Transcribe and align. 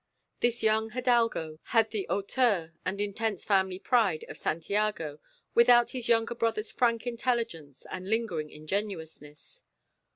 This 0.39 0.63
young 0.63 0.89
hidalgo 0.89 1.59
had 1.77 1.91
the 1.91 2.07
hauteur 2.09 2.73
and 2.83 2.99
intense 2.99 3.45
family 3.45 3.77
pride 3.77 4.25
of 4.29 4.35
Santiago 4.39 5.19
without 5.53 5.91
his 5.91 6.09
younger 6.09 6.33
brother's 6.33 6.71
frank 6.71 7.05
intelligence 7.05 7.85
and 7.91 8.09
lingering 8.09 8.49
ingenuousness. 8.49 9.63